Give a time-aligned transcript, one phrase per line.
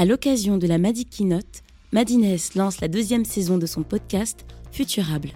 [0.00, 5.28] À l'occasion de la Madi Keynote, Madines lance la deuxième saison de son podcast Futurable.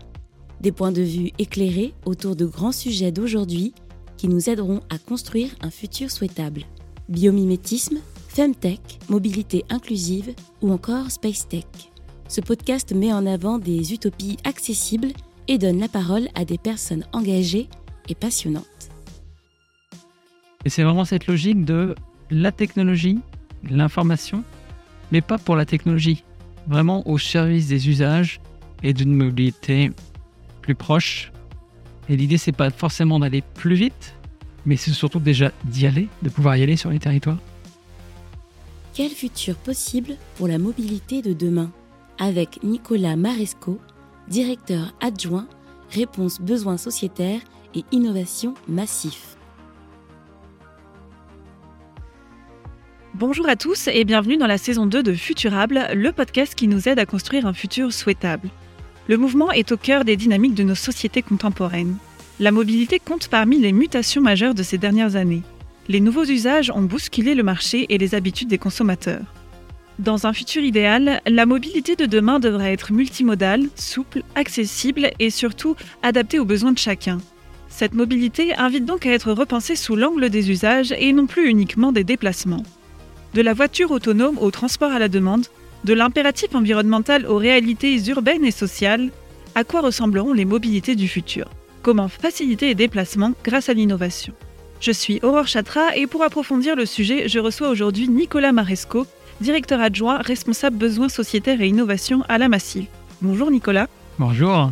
[0.63, 3.75] Des points de vue éclairés autour de grands sujets d'aujourd'hui
[4.17, 6.63] qui nous aideront à construire un futur souhaitable.
[7.11, 7.99] Biomimétisme,
[8.29, 11.67] Femtech, mobilité inclusive ou encore Space Tech.
[12.29, 15.13] Ce podcast met en avant des utopies accessibles
[15.47, 17.69] et donne la parole à des personnes engagées
[18.09, 18.65] et passionnantes.
[20.65, 21.95] Et c'est vraiment cette logique de
[22.31, 23.19] la technologie,
[23.69, 24.43] l'information,
[25.13, 26.25] mais pas pour la technologie,
[26.67, 28.41] vraiment au service des usages
[28.83, 29.91] et d'une mobilité
[30.63, 31.33] plus proche.
[32.09, 34.15] Et l'idée, c'est pas forcément d'aller plus vite,
[34.67, 37.39] mais c'est surtout déjà d'y aller, de pouvoir y aller sur les territoires.
[38.93, 41.71] Quel futur possible pour la mobilité de demain?
[42.19, 43.81] Avec Nicolas Maresco,
[44.29, 45.49] directeur adjoint,
[45.91, 47.41] réponse besoins sociétaires
[47.75, 49.37] et innovation massif.
[53.17, 56.89] Bonjour à tous et bienvenue dans la saison 2 de Futurable, le podcast qui nous
[56.89, 58.51] aide à construire un futur souhaitable.
[59.07, 61.97] Le mouvement est au cœur des dynamiques de nos sociétés contemporaines.
[62.41, 65.43] La mobilité compte parmi les mutations majeures de ces dernières années.
[65.87, 69.23] Les nouveaux usages ont bousculé le marché et les habitudes des consommateurs.
[70.01, 75.77] Dans un futur idéal, la mobilité de demain devrait être multimodale, souple, accessible et surtout
[76.03, 77.19] adaptée aux besoins de chacun.
[77.69, 81.93] Cette mobilité invite donc à être repensée sous l'angle des usages et non plus uniquement
[81.93, 82.65] des déplacements.
[83.35, 85.47] De la voiture autonome au transport à la demande,
[85.83, 89.11] de l'impératif environnemental aux réalités urbaines et sociales,
[89.57, 91.47] à quoi ressembleront les mobilités du futur?
[91.83, 94.35] Comment faciliter les déplacements grâce à l'innovation?
[94.79, 99.05] Je suis Aurore Chatra et pour approfondir le sujet, je reçois aujourd'hui Nicolas Maresco,
[99.41, 102.87] directeur adjoint responsable besoins sociétaires et innovation à la Massive.
[103.21, 103.89] Bonjour Nicolas.
[104.21, 104.71] Bonjour.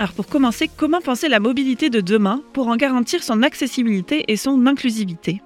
[0.00, 4.36] Alors pour commencer, comment penser la mobilité de demain pour en garantir son accessibilité et
[4.36, 5.40] son inclusivité?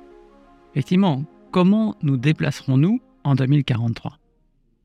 [0.73, 1.25] Effectivement,
[1.56, 4.18] comment nous déplacerons-nous en 2043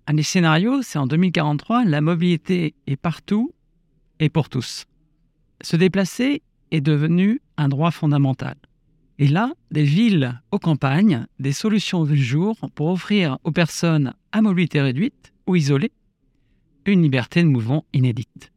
[0.07, 3.51] Un des scénarios, c'est en 2043, la mobilité est partout
[4.21, 4.85] et pour tous.
[5.59, 8.55] Se déplacer est devenu un droit fondamental.
[9.19, 14.41] Et là, des villes aux campagnes, des solutions du jour pour offrir aux personnes à
[14.41, 15.91] mobilité réduite ou isolées
[16.85, 18.49] une liberté de mouvement inédite.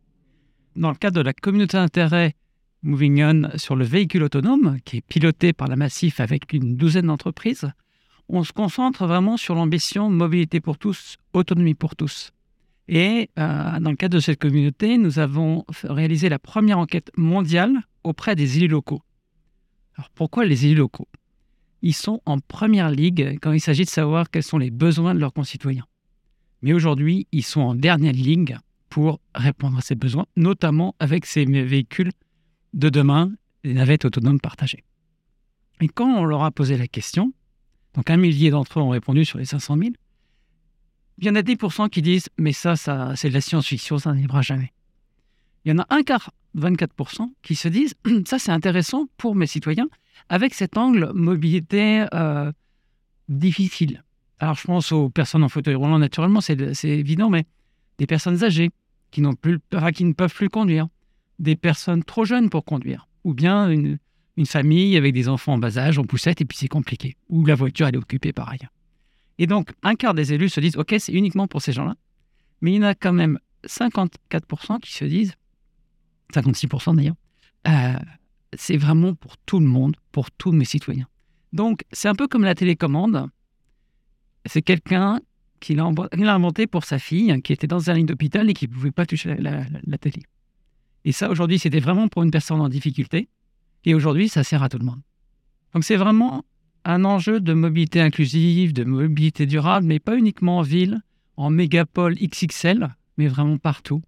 [0.76, 2.36] Dans le cadre de la communauté d'intérêt
[2.84, 7.06] Moving On sur le véhicule autonome, qui est piloté par la Massif avec une douzaine
[7.06, 7.72] d'entreprises,
[8.28, 12.32] on se concentre vraiment sur l'ambition mobilité pour tous, autonomie pour tous.
[12.88, 17.72] Et euh, dans le cadre de cette communauté, nous avons réalisé la première enquête mondiale
[18.02, 19.02] auprès des élus locaux.
[19.96, 21.08] Alors pourquoi les élus locaux?
[21.82, 25.20] Ils sont en première ligue quand il s'agit de savoir quels sont les besoins de
[25.20, 25.86] leurs concitoyens.
[26.62, 28.56] Mais aujourd'hui, ils sont en dernière ligue
[28.88, 32.12] pour répondre à ces besoins, notamment avec ces véhicules
[32.72, 33.32] de demain,
[33.64, 34.84] les navettes autonomes partagées.
[35.80, 37.32] Et quand on leur a posé la question,
[37.94, 39.90] donc un millier d'entre eux ont répondu sur les 500 000,
[41.18, 44.12] il y en a 10% qui disent Mais ça, ça c'est de la science-fiction, ça
[44.12, 44.72] n'arrivera jamais.
[45.64, 47.94] Il y en a un quart 24% qui se disent
[48.26, 49.88] ça c'est intéressant pour mes citoyens
[50.28, 52.52] avec cet angle mobilité euh,
[53.28, 54.04] difficile.
[54.40, 57.46] Alors je pense aux personnes en fauteuil roulant naturellement, c'est évident, mais
[57.98, 58.70] des personnes âgées
[59.10, 59.60] qui, plus,
[59.94, 60.88] qui ne peuvent plus conduire,
[61.38, 63.98] des personnes trop jeunes pour conduire, ou bien une,
[64.36, 67.44] une famille avec des enfants en bas âge, en poussette, et puis c'est compliqué, ou
[67.46, 68.72] la voiture elle est occupée par ailleurs.
[69.38, 71.94] Et donc un quart des élus se disent ok c'est uniquement pour ces gens-là,
[72.60, 75.34] mais il y en a quand même 54% qui se disent
[76.32, 77.16] 56% d'ailleurs,
[77.68, 77.94] euh,
[78.56, 81.06] c'est vraiment pour tout le monde, pour tous mes citoyens.
[81.52, 83.28] Donc, c'est un peu comme la télécommande.
[84.46, 85.20] C'est quelqu'un
[85.60, 85.84] qui l'a
[86.34, 89.06] inventé pour sa fille, qui était dans un lit d'hôpital et qui ne pouvait pas
[89.06, 90.22] toucher la, télé.
[91.04, 93.28] Et ça, aujourd'hui, c'était vraiment pour une personne en difficulté.
[93.84, 95.00] Et aujourd'hui, ça sert à tout le monde.
[95.74, 96.44] Donc, c'est vraiment
[96.84, 101.00] un enjeu de mobilité inclusive, de mobilité durable, mais pas uniquement en ville,
[101.36, 104.02] en mégapole XXL, mais vraiment partout.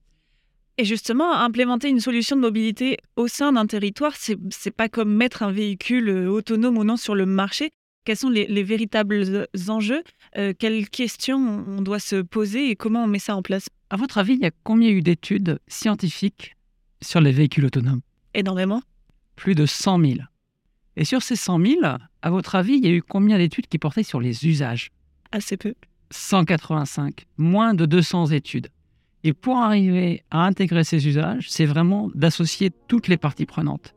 [0.78, 5.14] Et justement, implémenter une solution de mobilité au sein d'un territoire, c'est n'est pas comme
[5.14, 7.70] mettre un véhicule euh, autonome ou non sur le marché.
[8.04, 10.02] Quels sont les, véritables enjeux
[10.36, 13.68] euh, Quelles questions on doit se poser et comment on met ça en place?
[13.90, 16.56] À votre avis, il y a combien eu d'études scientifiques
[17.02, 18.02] sur les véhicules autonomes?
[18.34, 18.82] Énormément.
[19.36, 20.14] Plus de 100 000.
[20.96, 23.78] Et sur ces 100 000, à votre avis, il y a eu combien d'études qui
[23.78, 24.90] portaient sur les usages?
[25.30, 25.74] Assez peu.
[26.10, 27.26] 185.
[27.36, 28.68] Moins de 200 études.
[29.24, 33.94] Et pour arriver à intégrer ces usages, c'est vraiment d'associer toutes les parties prenantes.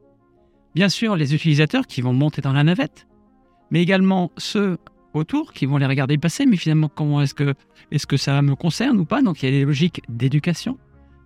[0.75, 3.07] Bien sûr, les utilisateurs qui vont monter dans la navette,
[3.71, 4.77] mais également ceux
[5.13, 7.53] autour qui vont les regarder passer, mais finalement, comment est-ce que,
[7.91, 9.21] est-ce que ça me concerne ou pas?
[9.21, 10.77] Donc il y a des logiques d'éducation,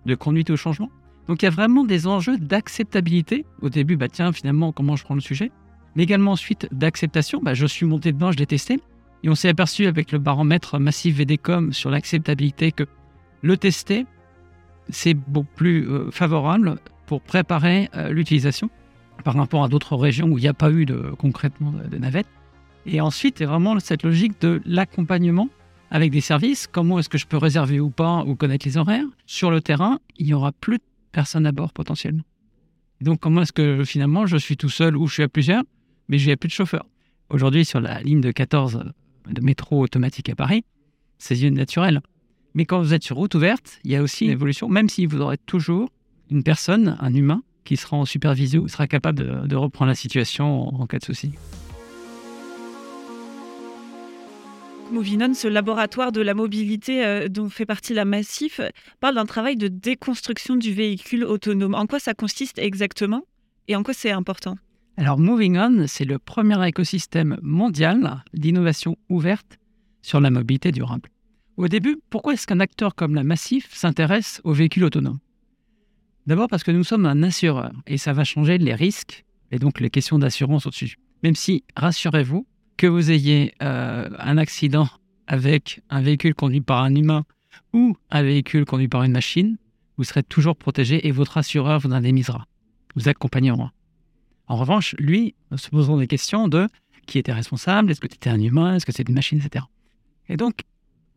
[0.06, 0.90] de conduite au changement.
[1.28, 3.44] Donc il y a vraiment des enjeux d'acceptabilité.
[3.62, 5.50] Au début, bah tiens, finalement, comment je prends le sujet?
[5.96, 8.80] Mais également ensuite d'acceptation, bah, je suis monté dedans, je l'ai testé.
[9.22, 12.84] Et on s'est aperçu avec le baromètre massif VDCOM sur l'acceptabilité que
[13.42, 14.06] le tester,
[14.90, 16.76] c'est beaucoup plus euh, favorable
[17.06, 18.68] pour préparer euh, l'utilisation
[19.22, 20.86] par rapport à d'autres régions où il n'y a pas eu
[21.16, 22.26] concrètement de, navette.
[22.84, 25.48] Et ensuite, c'est vraiment cette logique de l'accompagnement
[25.90, 26.66] avec des services.
[26.66, 29.06] Comment est-ce que je peux réserver ou pas ou connaître les horaires?
[29.24, 32.24] Sur le terrain, il n'y aura plus de personnes à bord potentiellement.
[33.00, 35.64] donc, comment est-ce que finalement je suis tout seul ou je suis à plusieurs,
[36.08, 36.84] mais je n'ai plus de chauffeur
[37.30, 38.84] Aujourd'hui, sur la ligne de 14
[39.30, 40.64] de métro automatique à Paris,
[41.18, 42.02] c'est une naturel.
[42.54, 45.06] Mais quand vous êtes sur route ouverte, il y a aussi une évolution, même si
[45.06, 45.88] vous aurez toujours
[46.30, 50.86] une personne, un humain, qui sera en supervision, sera capable de, reprendre la situation en,
[50.86, 51.32] cas de souci.
[54.92, 58.60] Movinon, ce laboratoire de la mobilité euh, dont fait partie la Massif,
[59.00, 61.74] parle d'un travail de déconstruction du véhicule autonome.
[61.74, 63.22] En quoi ça consiste exactement
[63.66, 64.56] et en quoi c'est important?
[64.96, 69.58] Alors Moving On, c'est le premier écosystème mondial d'innovation ouverte
[70.02, 71.08] sur la mobilité durable.
[71.56, 75.18] Au début, pourquoi est-ce qu'un acteur comme la Massif s'intéresse aux véhicules autonomes
[76.26, 79.80] D'abord parce que nous sommes un assureur et ça va changer les risques et donc
[79.80, 80.96] les questions d'assurance au-dessus.
[81.22, 84.88] Même si, rassurez-vous, que vous ayez euh, un accident
[85.26, 87.24] avec un véhicule conduit par un humain
[87.72, 89.56] ou un véhicule conduit par une machine,
[89.96, 92.46] vous serez toujours protégé et votre assureur vous indemnisera,
[92.96, 93.72] vous accompagnera.
[94.46, 96.68] En revanche, lui, se posera des questions de
[97.06, 99.64] qui était responsable, est-ce que c'était un humain, est-ce que c'est une machine, etc.
[100.28, 100.60] Et donc,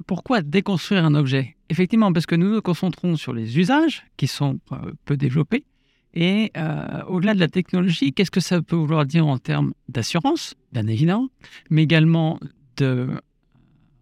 [0.05, 1.55] pourquoi déconstruire un objet?
[1.69, 5.63] Effectivement, parce que nous nous concentrons sur les usages qui sont euh, peu développés.
[6.19, 10.55] Et euh, au-delà de la technologie, qu'est-ce que ça peut vouloir dire en termes d'assurance,
[10.73, 11.29] bien évidemment,
[11.69, 12.39] mais également
[12.77, 13.09] de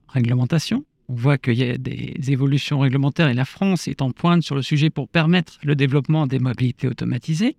[0.08, 0.86] réglementation?
[1.10, 4.56] On voit qu'il y a des évolutions réglementaires et la France est en pointe sur
[4.56, 7.58] le sujet pour permettre le développement des mobilités automatisées.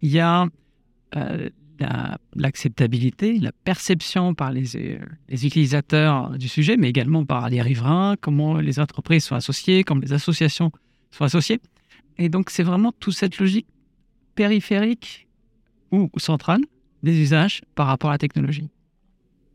[0.00, 0.46] Il y a
[1.14, 1.50] euh,
[2.34, 8.56] l'acceptabilité, la, perception par les, les, utilisateurs du sujet, mais également par les riverains, comment
[8.56, 10.72] les entreprises sont associées, comment les associations
[11.10, 11.60] sont associées.
[12.16, 13.66] Et donc, c'est vraiment toute cette logique
[14.38, 15.26] périphérique
[15.90, 16.62] ou centrale
[17.02, 18.68] des usages par rapport à la technologie.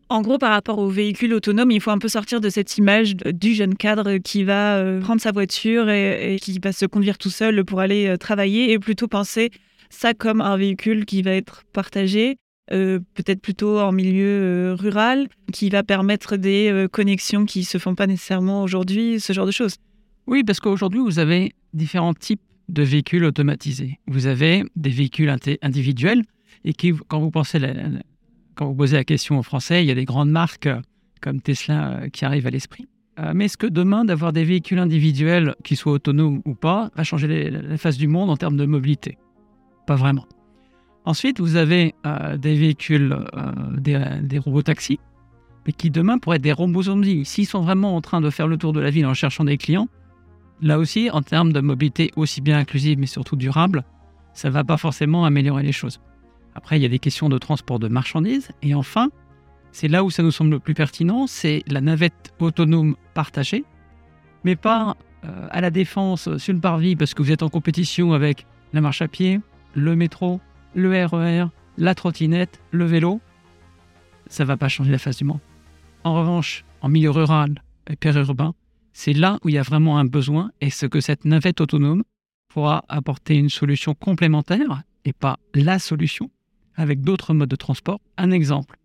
[0.10, 3.16] En gros, par rapport aux véhicules autonomes, il faut un peu sortir de cette image
[3.16, 7.18] du jeune cadre qui va euh, prendre sa voiture et, et qui va se conduire
[7.18, 9.50] tout seul pour aller euh, travailler et plutôt penser
[9.90, 12.38] ça comme un véhicule qui va être partagé,
[12.72, 17.66] euh, peut-être plutôt en milieu euh, rural, qui va permettre des euh, connexions qui ne
[17.66, 19.76] se font pas nécessairement aujourd'hui, ce genre de choses.
[20.28, 24.00] Oui, parce qu'aujourd'hui, vous avez différents types de véhicules automatisés.
[24.08, 26.24] Vous avez des véhicules individuels
[26.66, 27.60] et qui, quand vous pensez,
[28.56, 30.70] quand vous posez la question en Français, il y a des grandes marques
[31.22, 32.88] comme Tesla qui arrivent à l'esprit.
[33.34, 37.50] mais est-ce que demain, d'avoir des véhicules individuels qui soient autonomes ou pas, va changer
[37.50, 39.18] la face du monde en termes de mobilité?
[39.86, 40.26] Pas vraiment.
[41.06, 45.00] Ensuite, vous avez euh, des véhicules, euh, des, robots taxis,
[45.66, 47.26] mais qui demain pourraient être des robots zombies.
[47.26, 49.58] S'ils sont vraiment en train de faire le tour de la ville en cherchant des
[49.58, 49.90] clients,
[50.62, 53.84] là aussi, en termes de mobilité aussi bien inclusive, mais surtout durable,
[54.34, 56.00] ça ne va pas forcément améliorer les choses.
[56.56, 58.50] Après, il y a des questions de transport de marchandises.
[58.62, 59.10] Et enfin,
[59.72, 63.66] c'est là où ça nous semble le plus pertinent, c'est la navette autonome partagée,
[64.44, 64.96] mais pas
[65.26, 68.82] euh, à la défense sur le parvis parce que vous êtes en compétition avec la
[68.82, 69.40] marche à pied,
[69.74, 70.42] le métro,
[70.76, 71.48] le RER, e
[71.78, 73.20] la trottinette, le vélo,
[74.28, 75.40] ça va pas changer la face du monde.
[76.04, 78.54] En revanche, en milieu rural et périurbain,
[78.94, 82.04] c'est là où il y a vraiment un besoin et ce que cette navette autonome
[82.48, 86.30] pourra apporter une solution complémentaire et pas la solution
[86.76, 88.00] avec d'autres modes de transport.
[88.18, 88.78] Un exemple,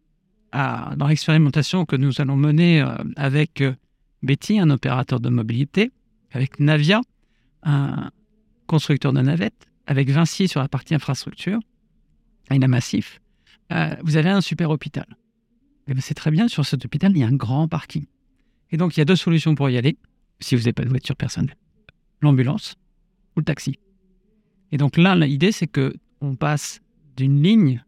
[0.53, 3.75] dans l'expérimentation que nous allons mener euh, avec euh,
[4.23, 5.91] Betty, un opérateur de mobilité,
[6.33, 7.00] avec Navia,
[7.62, 8.11] un
[8.67, 11.61] constructeur de navettes, avec Vinci sur la partie infrastructure,
[12.50, 13.21] et la Massif,
[13.73, 15.07] euh, vous avez un super hôpital.
[15.87, 18.07] Et ben, c'est très bien, sur cet hôpital, il y a un grand parking.
[18.71, 19.97] Et donc, il y a deux solutions pour y aller,
[20.41, 21.57] si vous n'avez pas de voiture personnelle.
[22.21, 22.77] L'ambulance
[23.37, 23.79] ou le taxi.
[24.73, 26.81] Et donc là, l'idée, c'est que on passe
[27.17, 27.83] d'une ligne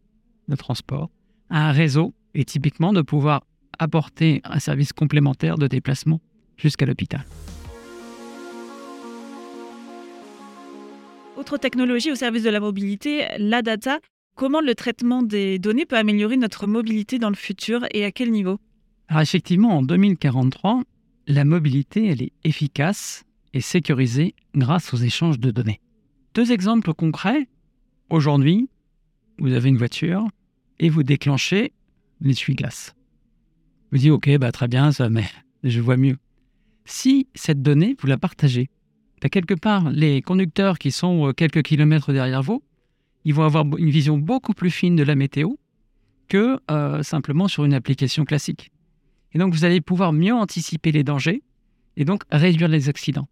[0.47, 1.09] de transport
[1.49, 3.43] à un réseau et typiquement de pouvoir
[3.77, 6.21] apporter un service complémentaire de déplacement
[6.57, 7.25] jusqu'à l'hôpital.
[11.35, 13.99] Autre technologie au service de la mobilité, la data.
[14.35, 18.31] Comment le traitement des données peut améliorer notre mobilité dans le futur et à quel
[18.31, 18.59] niveau?
[19.11, 20.83] Alors effectivement, en 2043,
[21.27, 25.81] la mobilité, elle est efficace et sécurisée grâce aux échanges de données.
[26.33, 27.49] Deux exemples concrets.
[28.09, 28.69] Aujourd'hui,
[29.37, 30.25] vous avez une voiture
[30.79, 31.73] et vous déclenchez
[32.21, 32.95] l'essuie-glace.
[33.91, 35.25] Vous dites, OK, bah, très bien, ça, mais
[35.65, 36.15] je vois mieux.
[36.85, 38.69] Si cette donnée, vous la partagez
[39.29, 42.63] quelque part, les conducteurs qui sont euh, quelques kilomètres derrière vous,
[43.25, 45.55] ils vont avoir une vision beaucoup plus fine de la météo
[46.29, 48.70] que euh, simplement sur une application classique.
[49.33, 51.41] Et donc, vous allez pouvoir mieux anticiper les dangers
[51.97, 53.27] et donc réduire les accidents.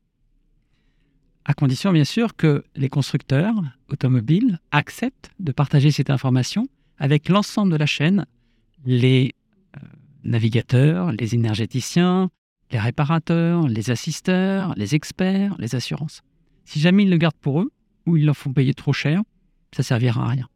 [1.45, 3.55] À condition, bien sûr, que les constructeurs
[3.89, 8.25] automobiles acceptent de partager cette information avec l'ensemble de la chaîne,
[8.85, 9.33] les
[9.75, 9.79] euh,
[10.23, 12.29] navigateurs, les énergéticiens,
[12.71, 16.21] les réparateurs, les assisteurs, les experts, les assurances.
[16.65, 17.71] Si jamais ils le gardent pour eux,
[18.05, 19.21] ou ils leur font payer trop cher,
[19.75, 20.47] ça servira à rien.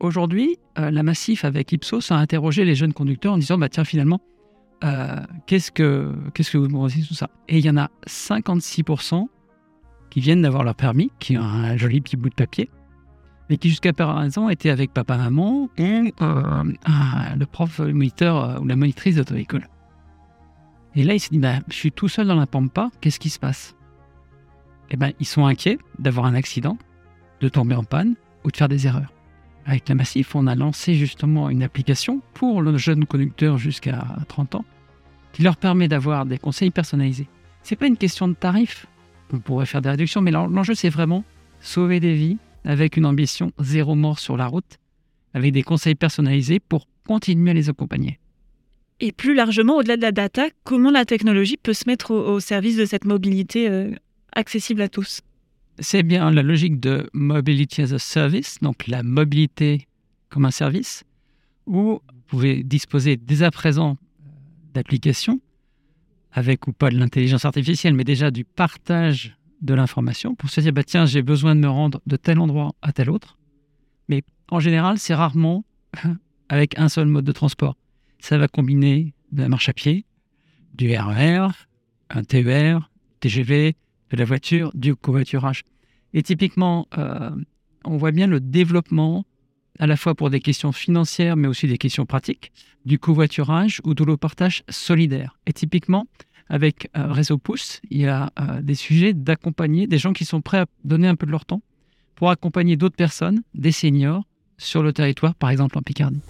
[0.00, 3.84] Aujourd'hui, euh, la Massif avec Ipsos a interrogé les jeunes conducteurs en disant bah tiens
[3.84, 4.20] finalement
[4.84, 7.30] euh, qu'est-ce que qu'est-ce que vous pensez tout ça?
[7.48, 9.26] Et il y en a 56%
[10.10, 12.70] qui viennent d'avoir leur permis, qui ont un joli petit bout de papier,
[13.50, 16.64] mais qui jusqu'à présent étaient avec papa maman et euh,
[17.36, 19.68] le prof le moniteur ou la monitrice d'auto-école.
[20.94, 23.30] Et là, il s'est dit bah, je suis tout seul dans la pampa, qu'est-ce qui
[23.30, 23.74] se passe?
[24.90, 26.78] Eh ben, ils sont inquiets d'avoir un accident,
[27.40, 29.12] de tomber en panne ou de faire des erreurs
[29.68, 34.54] avec la Massif, on a lancé justement une application pour le jeune conducteur jusqu'à 30
[34.54, 34.64] ans
[35.32, 37.28] qui leur permet d'avoir des conseils personnalisés.
[37.62, 38.86] C'est pas une question de tarif,
[39.30, 41.22] on pourrait faire des réductions, mais l'enjeu c'est vraiment
[41.60, 44.78] sauver des vies avec une ambition zéro mort sur la route,
[45.34, 48.18] avec des conseils personnalisés pour continuer à les accompagner.
[49.00, 52.78] Et plus largement, au-delà de la data, comment la technologie peut se mettre au, service
[52.78, 53.90] de cette mobilité euh,
[54.32, 55.20] accessible à tous?
[55.80, 59.86] C'est bien la logique de Mobility as a Service, donc la mobilité
[60.28, 61.04] comme un service,
[61.66, 63.96] où vous pouvez disposer dès à présent
[64.74, 65.40] d'applications,
[66.32, 70.72] avec ou pas de l'intelligence artificielle, mais déjà du partage de l'information pour se dire,
[70.72, 73.38] bah, tiens, j'ai besoin de me rendre de tel endroit à tel autre.
[74.08, 75.64] Mais en général, c'est rarement
[76.48, 77.76] avec un seul mode de transport.
[78.20, 80.04] Ça va combiner de la marche à pied,
[80.74, 81.50] du RER, e
[82.10, 83.74] un TER, TGV,
[84.10, 85.64] de la voiture, du covoiturage.
[86.14, 87.30] Et typiquement, euh,
[87.84, 89.24] on voit bien le développement,
[89.78, 92.52] à la fois pour des questions financières, mais aussi des questions pratiques,
[92.84, 95.36] du covoiturage ou de l'eau-partage solidaire.
[95.46, 96.06] Et typiquement,
[96.48, 100.40] avec euh, Réseau Pouce, il y a euh, des sujets d'accompagner des gens qui sont
[100.40, 101.62] prêts à donner un peu de leur temps
[102.14, 104.24] pour accompagner d'autres personnes, des seniors,
[104.56, 106.20] sur le territoire, par exemple en Picardie.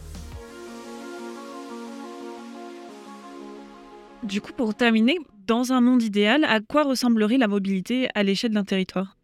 [4.23, 5.16] Du coup, pour terminer,
[5.49, 9.17] dans un monde idéal, à quoi ressemblerait la mobilité à l'échelle d'un territoire?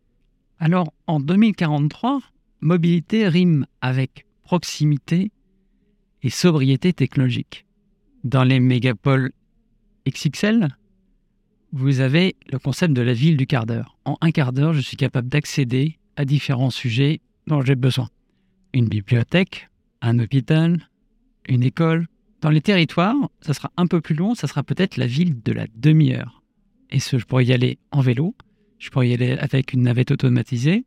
[0.58, 2.20] Alors, en 2043,
[2.60, 5.30] mobilité rime avec proximité
[6.22, 7.66] et sobriété technologique.
[8.24, 9.32] Dans les mégapoles
[10.08, 10.68] XXL,
[11.72, 13.98] vous avez le concept de la ville du quart d'heure.
[14.06, 18.08] En un quart d'heure, je suis capable d'accéder à différents sujets dont j'ai besoin.
[18.72, 19.68] Une bibliothèque,
[20.00, 20.88] un hôpital,
[21.48, 22.06] une école,
[22.44, 25.50] dans les territoires, ça sera un peu plus long, ça sera peut-être la ville de
[25.50, 26.42] la demi-heure.
[26.90, 28.34] Et je pourrais y aller en vélo,
[28.78, 30.84] je pourrais y aller avec une navette automatisée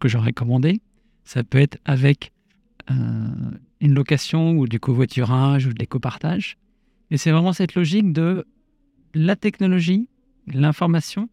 [0.00, 0.80] que j'aurais commandée.
[1.24, 2.32] Ça peut être avec
[2.90, 2.94] euh,
[3.82, 6.56] une location ou du covoiturage ou de l'éco-partage.
[7.10, 8.46] Et c'est vraiment cette logique de
[9.12, 10.08] la technologie,
[10.46, 11.28] l'information,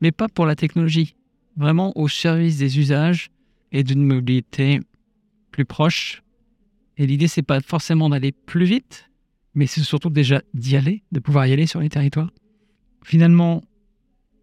[0.00, 1.16] mais pas pour la technologie,
[1.56, 3.32] vraiment au service des usages
[3.72, 4.78] et d'une mobilité
[5.50, 6.22] plus proche,
[7.00, 9.08] et l'idée, c'est pas forcément d'aller plus vite,
[9.54, 12.30] mais c'est surtout déjà d'y aller, de pouvoir y aller sur les territoires.
[13.02, 13.62] Finalement,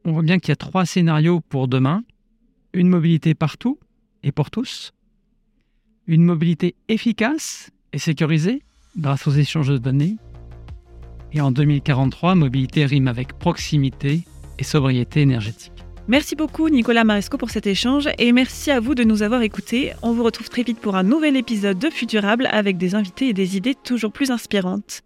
[0.06, 2.04] on voit bien qu'il y a trois scénarios pour demain.
[2.74, 3.78] Une mobilité partout
[4.24, 4.92] et pour tous.
[6.08, 8.64] Une mobilité efficace et sécurisée
[8.98, 10.18] grâce aux échanges de données.
[11.34, 14.24] Et en 2043, mobilité rime avec proximité
[14.58, 15.77] et sobriété énergétique.
[16.10, 19.92] Merci beaucoup Nicolas Maresco pour cet échange et merci à vous de nous avoir écoutés.
[20.02, 23.34] On vous retrouve très vite pour un nouvel épisode de Futurable avec des invités et
[23.34, 25.04] des idées toujours plus inspirantes.